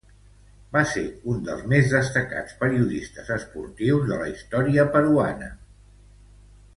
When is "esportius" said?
3.37-4.07